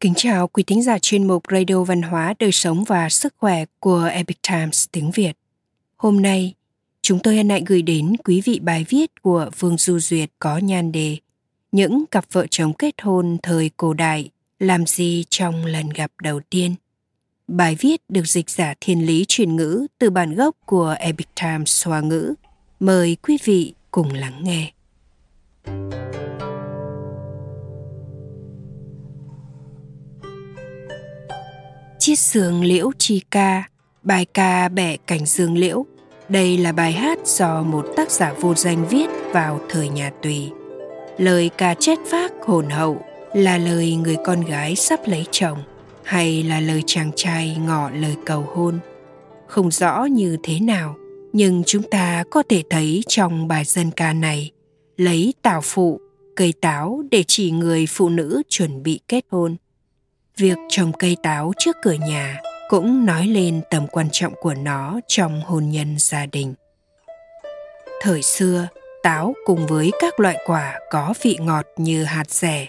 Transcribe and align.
Kính 0.00 0.14
chào 0.16 0.48
quý 0.48 0.62
thính 0.62 0.82
giả 0.82 0.98
chuyên 0.98 1.26
mục 1.26 1.42
Radio 1.50 1.84
Văn 1.84 2.02
hóa, 2.02 2.34
Đời 2.38 2.52
sống 2.52 2.84
và 2.84 3.08
Sức 3.08 3.34
khỏe 3.38 3.64
của 3.80 4.10
Epic 4.12 4.38
Times 4.48 4.86
tiếng 4.92 5.10
Việt. 5.10 5.32
Hôm 5.96 6.22
nay, 6.22 6.54
chúng 7.02 7.18
tôi 7.18 7.36
hân 7.36 7.48
hạnh 7.48 7.64
gửi 7.64 7.82
đến 7.82 8.16
quý 8.24 8.40
vị 8.44 8.58
bài 8.62 8.86
viết 8.88 9.22
của 9.22 9.50
Vương 9.58 9.76
Du 9.76 9.98
Duyệt 9.98 10.30
có 10.38 10.58
nhan 10.58 10.92
đề 10.92 11.16
Những 11.72 12.04
cặp 12.10 12.24
vợ 12.32 12.46
chồng 12.50 12.72
kết 12.74 12.94
hôn 13.02 13.36
thời 13.42 13.70
cổ 13.76 13.94
đại 13.94 14.30
làm 14.58 14.86
gì 14.86 15.24
trong 15.30 15.64
lần 15.64 15.88
gặp 15.88 16.10
đầu 16.22 16.40
tiên. 16.50 16.74
Bài 17.48 17.76
viết 17.80 18.00
được 18.08 18.24
dịch 18.24 18.50
giả 18.50 18.74
thiên 18.80 19.06
lý 19.06 19.24
truyền 19.28 19.56
ngữ 19.56 19.86
từ 19.98 20.10
bản 20.10 20.34
gốc 20.34 20.56
của 20.66 20.94
Epic 20.98 21.28
Times 21.42 21.86
Hoa 21.86 22.00
ngữ. 22.00 22.34
Mời 22.80 23.16
quý 23.22 23.38
vị 23.44 23.74
cùng 23.90 24.12
lắng 24.12 24.44
nghe. 24.44 24.72
Chiết 32.06 32.18
sương 32.18 32.64
liễu 32.64 32.90
chi 32.98 33.22
ca, 33.30 33.68
bài 34.02 34.24
ca 34.24 34.68
bẻ 34.68 34.96
cảnh 34.96 35.26
dương 35.26 35.58
liễu. 35.58 35.86
Đây 36.28 36.58
là 36.58 36.72
bài 36.72 36.92
hát 36.92 37.18
do 37.24 37.62
một 37.62 37.86
tác 37.96 38.10
giả 38.10 38.32
vô 38.40 38.54
danh 38.54 38.88
viết 38.88 39.06
vào 39.32 39.60
thời 39.68 39.88
nhà 39.88 40.10
Tùy. 40.22 40.50
Lời 41.18 41.50
ca 41.58 41.74
chết 41.74 41.98
phác 42.10 42.32
hồn 42.44 42.70
hậu 42.70 43.02
là 43.34 43.58
lời 43.58 43.96
người 43.96 44.16
con 44.24 44.40
gái 44.40 44.76
sắp 44.76 45.00
lấy 45.06 45.26
chồng 45.30 45.58
hay 46.04 46.42
là 46.42 46.60
lời 46.60 46.82
chàng 46.86 47.10
trai 47.16 47.56
ngỏ 47.66 47.90
lời 47.90 48.16
cầu 48.26 48.44
hôn. 48.54 48.78
Không 49.46 49.70
rõ 49.70 50.04
như 50.04 50.36
thế 50.42 50.60
nào, 50.60 50.96
nhưng 51.32 51.62
chúng 51.66 51.82
ta 51.82 52.24
có 52.30 52.42
thể 52.48 52.62
thấy 52.70 53.02
trong 53.08 53.48
bài 53.48 53.64
dân 53.64 53.90
ca 53.90 54.12
này 54.12 54.50
lấy 54.96 55.34
tảo 55.42 55.60
phụ, 55.60 56.00
cây 56.36 56.54
táo 56.60 57.02
để 57.10 57.24
chỉ 57.26 57.50
người 57.50 57.86
phụ 57.86 58.08
nữ 58.08 58.42
chuẩn 58.48 58.82
bị 58.82 59.00
kết 59.08 59.24
hôn 59.30 59.56
việc 60.38 60.58
trồng 60.68 60.92
cây 60.92 61.16
táo 61.22 61.52
trước 61.58 61.76
cửa 61.82 61.92
nhà 61.92 62.40
cũng 62.68 63.06
nói 63.06 63.26
lên 63.26 63.60
tầm 63.70 63.86
quan 63.86 64.08
trọng 64.12 64.34
của 64.40 64.54
nó 64.54 65.00
trong 65.06 65.42
hôn 65.44 65.70
nhân 65.70 65.94
gia 65.98 66.26
đình. 66.26 66.54
Thời 68.00 68.22
xưa, 68.22 68.68
táo 69.02 69.34
cùng 69.44 69.66
với 69.66 69.90
các 70.00 70.20
loại 70.20 70.38
quả 70.46 70.80
có 70.90 71.14
vị 71.22 71.36
ngọt 71.40 71.66
như 71.76 72.04
hạt 72.04 72.30
rẻ, 72.30 72.66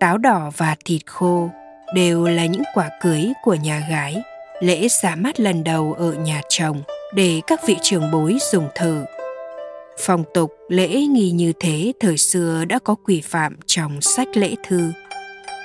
táo 0.00 0.18
đỏ 0.18 0.50
và 0.56 0.76
thịt 0.84 1.06
khô 1.06 1.50
đều 1.94 2.26
là 2.26 2.46
những 2.46 2.62
quả 2.74 2.90
cưới 3.02 3.32
của 3.42 3.54
nhà 3.54 3.86
gái. 3.90 4.22
Lễ 4.60 4.88
ra 4.88 5.14
mắt 5.14 5.40
lần 5.40 5.64
đầu 5.64 5.92
ở 5.98 6.12
nhà 6.12 6.40
chồng 6.48 6.82
để 7.14 7.40
các 7.46 7.60
vị 7.66 7.76
trưởng 7.82 8.10
bối 8.10 8.38
dùng 8.52 8.68
thử. 8.74 9.04
Phong 9.98 10.24
tục 10.34 10.52
lễ 10.68 10.88
nghi 10.88 11.30
như 11.30 11.52
thế 11.60 11.92
thời 12.00 12.18
xưa 12.18 12.64
đã 12.64 12.78
có 12.78 12.94
quy 12.94 13.20
phạm 13.20 13.56
trong 13.66 14.00
sách 14.00 14.28
lễ 14.34 14.54
thư 14.68 14.92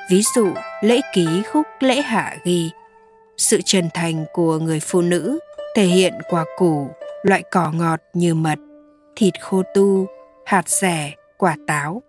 ví 0.10 0.22
dụ, 0.36 0.48
lễ 0.82 1.02
ký 1.14 1.28
khúc 1.52 1.66
lễ 1.80 2.02
hạ 2.02 2.38
ghi. 2.44 2.72
Sự 3.38 3.62
chân 3.66 3.90
thành 3.94 4.26
của 4.34 4.60
người 4.60 4.80
phụ 4.80 5.02
nữ 5.02 5.40
thể 5.76 5.84
hiện 5.84 6.14
qua 6.30 6.46
củ, 6.58 6.90
loại 7.24 7.44
cỏ 7.52 7.72
ngọt 7.72 8.00
như 8.14 8.34
mật, 8.36 8.60
thịt 9.16 9.34
khô 9.42 9.64
tu, 9.74 10.08
hạt 10.46 10.70
rẻ 10.70 11.14
quả 11.38 11.56
táo. 11.68 12.02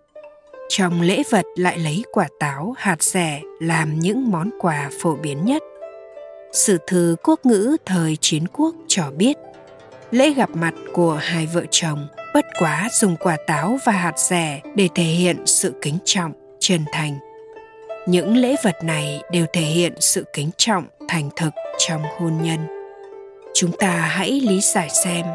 Trong 0.69 1.01
lễ 1.01 1.23
vật 1.29 1.45
lại 1.55 1.77
lấy 1.79 2.03
quả 2.11 2.27
táo, 2.39 2.73
hạt 2.77 3.03
rẻ 3.03 3.41
làm 3.59 3.99
những 3.99 4.31
món 4.31 4.49
quà 4.59 4.89
phổ 5.01 5.15
biến 5.15 5.45
nhất. 5.45 5.63
Sử 6.51 6.77
thư 6.87 7.15
quốc 7.23 7.45
ngữ 7.45 7.77
thời 7.85 8.17
chiến 8.21 8.47
quốc 8.53 8.75
cho 8.87 9.11
biết, 9.11 9.37
lễ 10.11 10.29
gặp 10.29 10.49
mặt 10.53 10.73
của 10.93 11.13
hai 11.13 11.47
vợ 11.53 11.63
chồng 11.71 12.07
bất 12.33 12.45
quá 12.59 12.89
dùng 12.91 13.15
quả 13.19 13.37
táo 13.47 13.77
và 13.85 13.91
hạt 13.91 14.19
rẻ 14.19 14.61
để 14.75 14.89
thể 14.95 15.03
hiện 15.03 15.37
sự 15.45 15.73
kính 15.81 15.97
trọng, 16.05 16.31
chân 16.59 16.85
thành 16.91 17.26
những 18.07 18.37
lễ 18.37 18.55
vật 18.63 18.83
này 18.83 19.21
đều 19.31 19.45
thể 19.53 19.61
hiện 19.61 19.93
sự 19.99 20.25
kính 20.33 20.49
trọng, 20.57 20.83
thành 21.07 21.29
thực 21.35 21.53
trong 21.77 22.01
hôn 22.19 22.37
nhân. 22.41 22.59
Chúng 23.53 23.71
ta 23.77 23.89
hãy 23.89 24.31
lý 24.31 24.61
giải 24.61 24.89
xem 24.89 25.25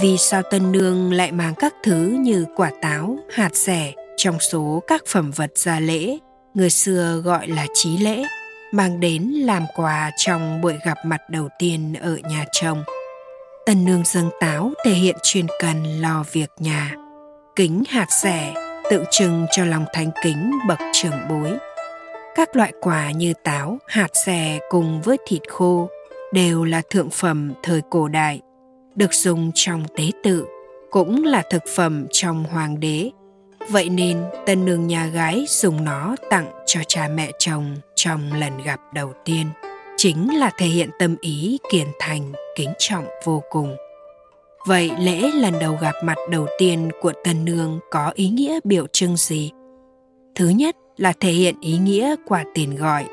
vì 0.00 0.18
sao 0.18 0.42
tân 0.50 0.72
nương 0.72 1.12
lại 1.12 1.32
mang 1.32 1.54
các 1.54 1.74
thứ 1.82 2.16
như 2.20 2.46
quả 2.56 2.70
táo, 2.82 3.18
hạt 3.30 3.56
rẻ 3.56 3.92
trong 4.16 4.40
số 4.40 4.82
các 4.86 5.02
phẩm 5.06 5.30
vật 5.30 5.50
gia 5.54 5.80
lễ, 5.80 6.18
người 6.54 6.70
xưa 6.70 7.20
gọi 7.24 7.48
là 7.48 7.66
trí 7.74 7.98
lễ, 7.98 8.24
mang 8.72 9.00
đến 9.00 9.22
làm 9.22 9.62
quà 9.74 10.10
trong 10.16 10.60
buổi 10.60 10.74
gặp 10.84 10.98
mặt 11.04 11.20
đầu 11.30 11.48
tiên 11.58 11.94
ở 12.00 12.16
nhà 12.30 12.44
chồng. 12.52 12.82
Tân 13.66 13.84
nương 13.84 14.02
dâng 14.04 14.30
táo 14.40 14.72
thể 14.84 14.92
hiện 14.92 15.16
chuyên 15.22 15.46
cần 15.60 16.00
lo 16.00 16.24
việc 16.32 16.50
nhà. 16.58 16.94
Kính 17.56 17.82
hạt 17.88 18.06
rẻ 18.22 18.54
tượng 18.90 19.04
trưng 19.10 19.46
cho 19.50 19.64
lòng 19.64 19.84
thánh 19.92 20.10
kính 20.22 20.50
bậc 20.68 20.78
trưởng 20.92 21.28
bối 21.28 21.58
các 22.34 22.56
loại 22.56 22.72
quà 22.80 23.10
như 23.10 23.32
táo, 23.44 23.78
hạt 23.86 24.08
xè 24.26 24.58
cùng 24.70 25.02
với 25.02 25.16
thịt 25.26 25.42
khô 25.48 25.88
đều 26.32 26.64
là 26.64 26.82
thượng 26.90 27.10
phẩm 27.10 27.52
thời 27.62 27.80
cổ 27.90 28.08
đại, 28.08 28.40
được 28.94 29.12
dùng 29.12 29.50
trong 29.54 29.84
tế 29.96 30.04
tự, 30.22 30.46
cũng 30.90 31.24
là 31.24 31.42
thực 31.50 31.62
phẩm 31.76 32.06
trong 32.10 32.44
hoàng 32.44 32.80
đế. 32.80 33.10
Vậy 33.70 33.88
nên 33.88 34.22
tân 34.46 34.64
nương 34.64 34.86
nhà 34.86 35.06
gái 35.06 35.44
dùng 35.48 35.84
nó 35.84 36.16
tặng 36.30 36.46
cho 36.66 36.80
cha 36.88 37.08
mẹ 37.14 37.30
chồng 37.38 37.76
trong 37.94 38.32
lần 38.32 38.62
gặp 38.64 38.80
đầu 38.94 39.12
tiên, 39.24 39.46
chính 39.96 40.38
là 40.38 40.50
thể 40.58 40.66
hiện 40.66 40.90
tâm 40.98 41.16
ý 41.20 41.58
kiền 41.70 41.86
thành, 41.98 42.32
kính 42.56 42.72
trọng 42.78 43.04
vô 43.24 43.42
cùng. 43.50 43.76
Vậy 44.66 44.90
lễ 44.98 45.30
lần 45.34 45.58
đầu 45.58 45.78
gặp 45.80 45.94
mặt 46.04 46.16
đầu 46.30 46.46
tiên 46.58 46.90
của 47.00 47.12
tân 47.24 47.44
nương 47.44 47.78
có 47.90 48.12
ý 48.14 48.28
nghĩa 48.28 48.60
biểu 48.64 48.86
trưng 48.92 49.16
gì? 49.16 49.50
Thứ 50.34 50.48
nhất 50.48 50.76
là 50.96 51.12
thể 51.20 51.30
hiện 51.32 51.54
ý 51.60 51.78
nghĩa 51.78 52.16
quả 52.26 52.44
tiền 52.54 52.76
gọi, 52.76 53.06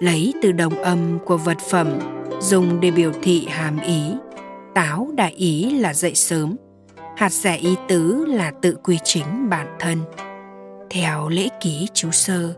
lấy 0.00 0.34
từ 0.42 0.52
đồng 0.52 0.82
âm 0.82 1.18
của 1.24 1.36
vật 1.36 1.58
phẩm 1.70 1.98
dùng 2.40 2.80
để 2.80 2.90
biểu 2.90 3.12
thị 3.22 3.46
hàm 3.50 3.80
ý. 3.80 4.12
Táo 4.74 5.10
đại 5.14 5.32
ý 5.32 5.70
là 5.70 5.94
dậy 5.94 6.14
sớm, 6.14 6.56
hạt 7.16 7.32
rẻ 7.32 7.56
ý 7.56 7.76
tứ 7.88 8.24
là 8.28 8.52
tự 8.62 8.76
quy 8.84 8.98
chính 9.04 9.48
bản 9.50 9.66
thân. 9.78 9.98
Theo 10.90 11.28
lễ 11.28 11.48
ký 11.60 11.88
chú 11.94 12.10
sơ, 12.10 12.54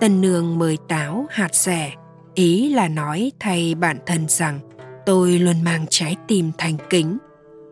tân 0.00 0.20
nương 0.20 0.58
mời 0.58 0.78
táo 0.88 1.26
hạt 1.30 1.54
rẻ, 1.54 1.92
ý 2.34 2.74
là 2.74 2.88
nói 2.88 3.32
thay 3.40 3.74
bản 3.74 3.98
thân 4.06 4.28
rằng 4.28 4.60
tôi 5.06 5.38
luôn 5.38 5.62
mang 5.64 5.86
trái 5.90 6.16
tim 6.28 6.52
thành 6.58 6.76
kính, 6.90 7.18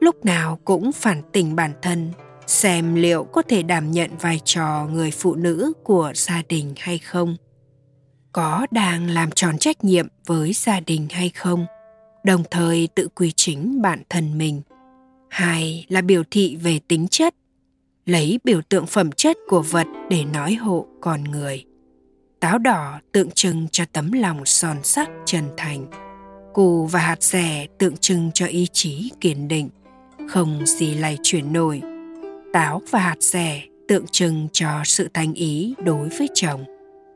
lúc 0.01 0.25
nào 0.25 0.59
cũng 0.65 0.93
phản 0.93 1.23
tỉnh 1.33 1.57
bản 1.57 1.73
thân 1.83 2.13
xem 2.47 2.95
liệu 2.95 3.25
có 3.25 3.43
thể 3.43 3.63
đảm 3.63 3.91
nhận 3.91 4.11
vai 4.21 4.41
trò 4.45 4.89
người 4.93 5.11
phụ 5.11 5.35
nữ 5.35 5.73
của 5.85 6.13
gia 6.15 6.43
đình 6.49 6.75
hay 6.79 6.99
không. 6.99 7.37
Có 8.33 8.67
đang 8.71 9.11
làm 9.11 9.31
tròn 9.31 9.59
trách 9.59 9.85
nhiệm 9.85 10.09
với 10.27 10.53
gia 10.53 10.81
đình 10.81 11.07
hay 11.11 11.29
không? 11.29 11.67
Đồng 12.25 12.43
thời 12.51 12.89
tự 12.95 13.09
quy 13.15 13.33
chính 13.37 13.83
bản 13.83 14.03
thân 14.09 14.39
mình. 14.39 14.63
Hai 15.29 15.87
là 15.89 16.01
biểu 16.01 16.23
thị 16.31 16.57
về 16.57 16.81
tính 16.89 17.09
chất. 17.09 17.35
Lấy 18.07 18.41
biểu 18.45 18.61
tượng 18.69 18.87
phẩm 18.87 19.13
chất 19.13 19.37
của 19.49 19.63
vật 19.63 19.87
để 20.11 20.25
nói 20.25 20.55
hộ 20.55 20.87
con 21.01 21.25
người. 21.25 21.65
Táo 22.41 22.59
đỏ 22.59 23.01
tượng 23.13 23.31
trưng 23.31 23.67
cho 23.73 23.85
tấm 23.93 24.13
lòng 24.13 24.47
son 24.47 24.77
sắc 24.83 25.11
chân 25.25 25.45
thành. 25.57 25.87
Cù 26.55 26.87
và 26.87 27.01
hạt 27.01 27.23
rẻ 27.23 27.67
tượng 27.79 27.97
trưng 27.97 28.31
cho 28.35 28.47
ý 28.47 28.67
chí 28.73 29.11
kiên 29.21 29.49
định. 29.49 29.69
Không 30.29 30.67
gì 30.67 30.95
lay 30.95 31.19
chuyển 31.23 31.53
nổi 31.53 31.83
táo 32.53 32.83
và 32.91 32.99
hạt 32.99 33.17
rẻ 33.21 33.63
tượng 33.89 34.07
trưng 34.07 34.49
cho 34.53 34.69
sự 34.85 35.09
thành 35.15 35.35
ý 35.35 35.75
đối 35.85 36.09
với 36.09 36.29
chồng, 36.35 36.65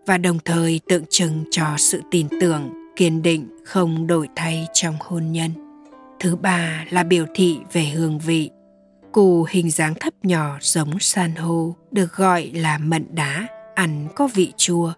và 0.07 0.19
đồng 0.19 0.39
thời 0.45 0.81
tượng 0.89 1.05
trưng 1.11 1.45
cho 1.51 1.65
sự 1.77 2.03
tin 2.11 2.27
tưởng, 2.41 2.71
kiên 2.97 3.23
định, 3.23 3.49
không 3.65 4.07
đổi 4.07 4.29
thay 4.37 4.67
trong 4.73 4.95
hôn 5.01 5.33
nhân. 5.33 5.51
Thứ 6.21 6.37
ba 6.37 6.85
là 6.91 7.03
biểu 7.03 7.25
thị 7.35 7.59
về 7.73 7.85
hương 7.85 8.19
vị. 8.19 8.51
Cù 9.13 9.47
hình 9.51 9.71
dáng 9.71 9.95
thấp 10.01 10.15
nhỏ 10.23 10.59
giống 10.61 10.99
san 10.99 11.35
hô 11.35 11.75
được 11.91 12.13
gọi 12.13 12.51
là 12.55 12.79
mận 12.79 13.07
đá, 13.15 13.47
ăn 13.75 14.09
có 14.15 14.29
vị 14.35 14.53
chua. 14.57 14.93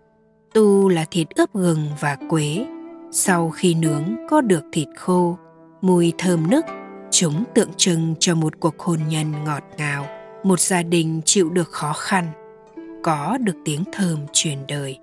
Tu 0.54 0.88
là 0.88 1.04
thịt 1.10 1.28
ướp 1.34 1.54
gừng 1.54 1.88
và 2.00 2.16
quế. 2.28 2.66
Sau 3.10 3.50
khi 3.50 3.74
nướng 3.74 4.16
có 4.30 4.40
được 4.40 4.62
thịt 4.72 4.88
khô, 4.96 5.38
mùi 5.80 6.12
thơm 6.18 6.50
nức, 6.50 6.64
chúng 7.10 7.44
tượng 7.54 7.70
trưng 7.76 8.14
cho 8.18 8.34
một 8.34 8.60
cuộc 8.60 8.78
hôn 8.78 9.00
nhân 9.08 9.32
ngọt 9.44 9.62
ngào 9.76 10.06
một 10.44 10.60
gia 10.60 10.82
đình 10.82 11.20
chịu 11.24 11.50
được 11.50 11.68
khó 11.70 11.92
khăn, 11.92 12.26
có 13.02 13.38
được 13.40 13.56
tiếng 13.64 13.84
thơm 13.92 14.18
truyền 14.32 14.58
đời. 14.68 14.98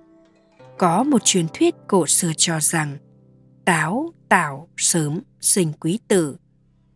Có 0.78 1.04
một 1.04 1.26
truyền 1.26 1.46
thuyết 1.54 1.76
cổ 1.88 2.08
xưa 2.08 2.32
cho 2.38 2.60
rằng, 2.60 2.98
táo 3.66 4.14
tảo 4.30 4.68
sớm 4.78 5.20
sinh 5.42 5.72
quý 5.80 6.00
tử. 6.08 6.38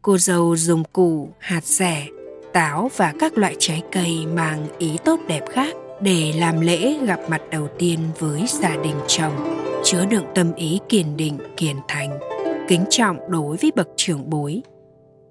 Cô 0.02 0.18
dâu 0.18 0.56
dùng 0.56 0.84
củ, 0.84 1.30
hạt 1.40 1.64
rẻ, 1.64 2.08
táo 2.54 2.92
và 2.98 3.14
các 3.20 3.38
loại 3.38 3.56
trái 3.60 3.82
cây 3.92 4.26
mang 4.26 4.68
ý 4.80 4.98
tốt 5.06 5.20
đẹp 5.28 5.44
khác 5.50 5.76
để 6.02 6.34
làm 6.38 6.62
lễ 6.62 6.98
gặp 7.06 7.20
mặt 7.30 7.42
đầu 7.52 7.68
tiên 7.80 8.00
với 8.20 8.46
gia 8.48 8.76
đình 8.84 8.96
chồng, 9.08 9.60
chứa 9.84 10.06
đựng 10.06 10.26
tâm 10.36 10.54
ý 10.54 10.80
kiên 10.90 11.18
định, 11.18 11.38
kiên 11.58 11.76
thành. 11.88 12.20
Kính 12.68 12.86
trọng 12.90 13.18
đối 13.32 13.58
với 13.58 13.72
bậc 13.76 13.88
trưởng 13.96 14.30
bối 14.30 14.62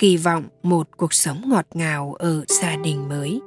kỳ 0.02 0.16
vọng 0.16 0.44
một 0.62 0.88
cuộc 0.96 1.14
sống 1.14 1.42
ngọt 1.46 1.66
ngào 1.74 2.14
ở 2.18 2.44
gia 2.48 2.76
đình 2.76 3.08
mới 3.08 3.40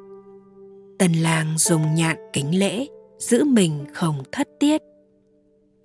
tần 1.00 1.14
lang 1.14 1.54
dùng 1.58 1.96
nhạn 1.96 2.18
kính 2.34 2.60
lễ 2.60 2.88
giữ 3.20 3.44
mình 3.44 3.86
không 3.94 4.24
thất 4.32 4.48
tiết 4.60 4.82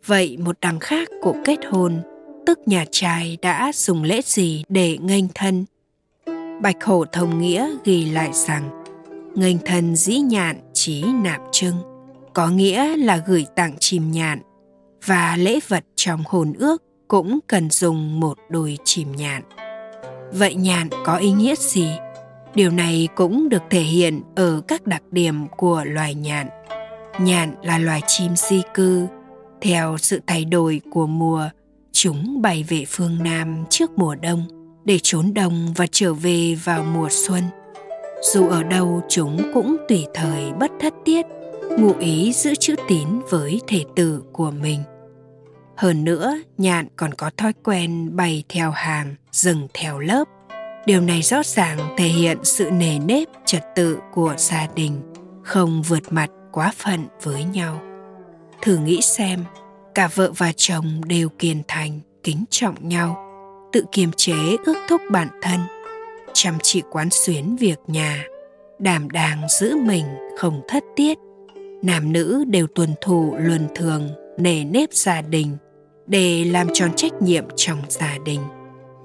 Vậy 0.06 0.36
một 0.36 0.56
đằng 0.60 0.78
khác 0.78 1.08
của 1.22 1.34
kết 1.44 1.58
hôn, 1.70 2.02
tức 2.46 2.58
nhà 2.66 2.84
trai 2.90 3.38
đã 3.42 3.72
dùng 3.74 4.02
lễ 4.02 4.20
gì 4.24 4.64
để 4.68 4.98
nghênh 4.98 5.24
thân? 5.34 5.64
Bạch 6.62 6.84
Hổ 6.84 7.04
Thông 7.12 7.38
Nghĩa 7.38 7.70
ghi 7.84 8.04
lại 8.04 8.30
rằng 8.32 8.84
nghênh 9.34 9.56
thân 9.64 9.96
dĩ 9.96 10.18
nhạn 10.18 10.60
chí 10.72 11.04
nạp 11.22 11.40
trưng, 11.52 11.76
có 12.34 12.48
nghĩa 12.50 12.96
là 12.96 13.22
gửi 13.26 13.46
tặng 13.56 13.76
chim 13.80 14.10
nhạn 14.10 14.42
và 15.06 15.36
lễ 15.36 15.58
vật 15.68 15.84
trong 15.96 16.22
hồn 16.26 16.52
ước 16.58 16.82
cũng 17.08 17.38
cần 17.46 17.70
dùng 17.70 18.20
một 18.20 18.38
đôi 18.50 18.78
chìm 18.84 19.12
nhạn. 19.16 19.42
Vậy 20.32 20.54
nhạn 20.54 20.88
có 21.04 21.16
ý 21.16 21.32
nghĩa 21.32 21.54
gì? 21.56 21.88
Điều 22.54 22.70
này 22.70 23.08
cũng 23.14 23.48
được 23.48 23.62
thể 23.70 23.80
hiện 23.80 24.22
ở 24.36 24.60
các 24.68 24.86
đặc 24.86 25.02
điểm 25.10 25.48
của 25.56 25.84
loài 25.84 26.14
nhạn. 26.14 26.48
Nhạn 27.20 27.54
là 27.62 27.78
loài 27.78 28.02
chim 28.06 28.36
di 28.36 28.62
cư. 28.74 29.06
Theo 29.60 29.96
sự 29.98 30.20
thay 30.26 30.44
đổi 30.44 30.80
của 30.90 31.06
mùa, 31.06 31.48
chúng 31.92 32.42
bay 32.42 32.64
về 32.68 32.84
phương 32.88 33.18
Nam 33.22 33.64
trước 33.70 33.90
mùa 33.98 34.14
đông 34.14 34.46
để 34.84 34.98
trốn 35.02 35.34
đông 35.34 35.74
và 35.76 35.86
trở 35.90 36.14
về 36.14 36.56
vào 36.64 36.82
mùa 36.82 37.08
xuân. 37.10 37.42
Dù 38.22 38.48
ở 38.48 38.62
đâu 38.62 39.02
chúng 39.08 39.50
cũng 39.54 39.76
tùy 39.88 40.06
thời 40.14 40.52
bất 40.52 40.70
thất 40.80 40.94
tiết, 41.04 41.26
ngụ 41.78 41.92
ý 41.98 42.32
giữ 42.32 42.54
chữ 42.54 42.74
tín 42.88 43.08
với 43.30 43.60
thể 43.68 43.84
tử 43.96 44.22
của 44.32 44.50
mình. 44.50 44.80
Hơn 45.76 46.04
nữa, 46.04 46.38
nhạn 46.58 46.86
còn 46.96 47.14
có 47.14 47.30
thói 47.36 47.52
quen 47.64 48.16
bay 48.16 48.44
theo 48.48 48.70
hàng, 48.70 49.14
dừng 49.32 49.68
theo 49.74 49.98
lớp. 49.98 50.24
Điều 50.86 51.00
này 51.00 51.22
rõ 51.22 51.42
ràng 51.44 51.78
thể 51.98 52.06
hiện 52.06 52.38
sự 52.42 52.70
nề 52.70 52.98
nếp 52.98 53.28
trật 53.46 53.64
tự 53.76 53.98
của 54.12 54.34
gia 54.36 54.66
đình, 54.74 55.00
không 55.44 55.82
vượt 55.82 56.12
mặt 56.12 56.30
quá 56.52 56.72
phận 56.76 57.06
với 57.22 57.44
nhau. 57.44 57.80
Thử 58.62 58.76
nghĩ 58.76 59.00
xem, 59.02 59.44
cả 59.94 60.08
vợ 60.14 60.32
và 60.36 60.52
chồng 60.56 61.00
đều 61.06 61.28
kiên 61.28 61.62
thành, 61.68 62.00
kính 62.24 62.44
trọng 62.50 62.88
nhau, 62.88 63.26
tự 63.72 63.84
kiềm 63.92 64.10
chế 64.16 64.56
ước 64.66 64.76
thúc 64.88 65.00
bản 65.10 65.28
thân, 65.42 65.60
chăm 66.32 66.54
chỉ 66.62 66.82
quán 66.90 67.10
xuyến 67.10 67.56
việc 67.56 67.78
nhà, 67.86 68.24
đảm 68.78 69.10
đang 69.10 69.48
giữ 69.60 69.76
mình 69.76 70.04
không 70.38 70.62
thất 70.68 70.84
tiết. 70.96 71.18
Nam 71.82 72.12
nữ 72.12 72.44
đều 72.48 72.66
tuân 72.66 72.94
thủ 73.00 73.36
luân 73.38 73.68
thường, 73.74 74.08
nề 74.40 74.64
nếp 74.64 74.92
gia 74.92 75.22
đình– 75.22 75.56
để 76.10 76.44
làm 76.44 76.68
tròn 76.72 76.90
trách 76.96 77.22
nhiệm 77.22 77.44
trong 77.56 77.78
gia 77.88 78.18
đình. 78.24 78.40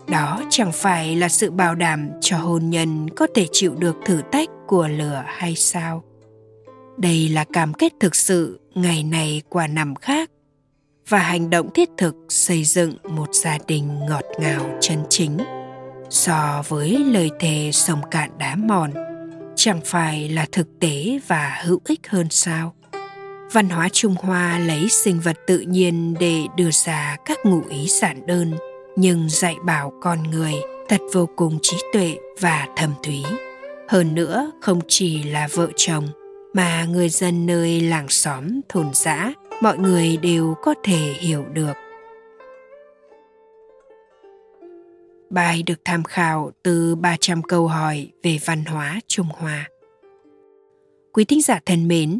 Đó 0.07 0.43
chẳng 0.49 0.71
phải 0.71 1.15
là 1.15 1.29
sự 1.29 1.51
bảo 1.51 1.75
đảm 1.75 2.09
cho 2.21 2.37
hôn 2.37 2.69
nhân 2.69 3.09
có 3.15 3.27
thể 3.35 3.47
chịu 3.51 3.75
được 3.75 3.95
thử 4.05 4.21
thách 4.31 4.49
của 4.67 4.87
lửa 4.87 5.23
hay 5.27 5.55
sao? 5.55 6.03
Đây 6.97 7.29
là 7.29 7.45
cam 7.53 7.73
kết 7.73 7.93
thực 7.99 8.15
sự 8.15 8.59
ngày 8.75 9.03
này 9.03 9.41
qua 9.49 9.67
năm 9.67 9.95
khác 9.95 10.31
và 11.09 11.19
hành 11.19 11.49
động 11.49 11.69
thiết 11.73 11.89
thực 11.97 12.15
xây 12.29 12.63
dựng 12.63 12.97
một 13.03 13.29
gia 13.33 13.57
đình 13.67 13.99
ngọt 14.09 14.23
ngào, 14.39 14.77
chân 14.81 15.03
chính. 15.09 15.37
So 16.09 16.63
với 16.67 16.97
lời 16.97 17.29
thề 17.39 17.69
sông 17.73 18.01
cạn 18.11 18.29
đá 18.37 18.55
mòn, 18.55 18.91
chẳng 19.55 19.79
phải 19.85 20.29
là 20.29 20.45
thực 20.51 20.67
tế 20.79 21.19
và 21.27 21.61
hữu 21.63 21.81
ích 21.85 22.07
hơn 22.07 22.27
sao? 22.29 22.73
Văn 23.55 23.69
hóa 23.69 23.89
trung 23.89 24.15
hoa 24.19 24.59
lấy 24.59 24.89
sinh 24.89 25.19
vật 25.19 25.37
tự 25.47 25.59
nhiên 25.59 26.15
để 26.19 26.43
đưa 26.55 26.71
ra 26.71 27.17
các 27.25 27.37
ngụ 27.43 27.61
ý 27.69 27.87
giản 27.87 28.25
đơn 28.25 28.53
nhưng 28.95 29.29
dạy 29.29 29.55
bảo 29.65 29.93
con 30.01 30.23
người 30.23 30.53
thật 30.89 31.01
vô 31.13 31.29
cùng 31.35 31.59
trí 31.61 31.77
tuệ 31.93 32.17
và 32.39 32.67
thầm 32.75 32.93
thúy 33.03 33.23
hơn 33.89 34.15
nữa 34.15 34.51
không 34.61 34.79
chỉ 34.87 35.23
là 35.23 35.47
vợ 35.53 35.67
chồng 35.75 36.07
mà 36.53 36.85
người 36.85 37.09
dân 37.09 37.45
nơi 37.45 37.81
làng 37.81 38.09
xóm 38.09 38.61
thôn 38.69 38.93
xã 38.93 39.33
mọi 39.61 39.77
người 39.77 40.17
đều 40.17 40.55
có 40.63 40.73
thể 40.83 41.13
hiểu 41.19 41.45
được 41.53 41.73
Bài 45.29 45.63
được 45.63 45.79
tham 45.85 46.03
khảo 46.03 46.51
từ 46.63 46.95
300 46.95 47.41
câu 47.43 47.67
hỏi 47.67 48.11
về 48.23 48.39
văn 48.45 48.65
hóa 48.65 48.99
Trung 49.07 49.27
Hoa. 49.31 49.69
Quý 51.13 51.25
thính 51.25 51.41
giả 51.41 51.59
thân 51.65 51.87
mến, 51.87 52.19